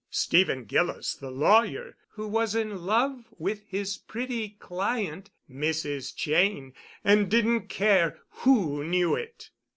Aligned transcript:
Stephen 0.09 0.65
Gillis, 0.65 1.13
the 1.13 1.29
lawyer, 1.29 1.95
who 2.13 2.27
was 2.27 2.55
in 2.55 2.85
love 2.87 3.23
with 3.37 3.61
his 3.67 3.97
pretty 3.97 4.49
client, 4.59 5.29
Mrs. 5.47 6.11
Cheyne, 6.17 6.73
and 7.03 7.29
didn't 7.29 7.67
care 7.67 8.17
who 8.41 8.83
knew 8.83 9.13
it. 9.13 9.51